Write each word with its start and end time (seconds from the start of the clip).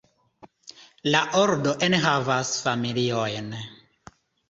La 1.09 1.21
ordo 1.43 1.75
enhavas 1.89 2.57
familiojn. 2.65 3.57